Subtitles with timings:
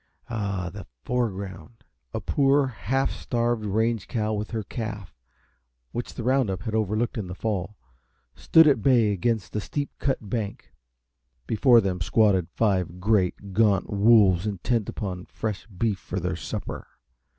[0.31, 0.71] ah!
[0.73, 1.83] that foreground.
[2.11, 5.15] A poor, half starved range cow with her calf
[5.91, 7.77] which the round up had overlooked in the fall,
[8.33, 10.73] stood at bay against a steep cut bank.
[11.45, 16.87] Before them squatted five great, gaunt wolves intent upon fresh beef for their supper.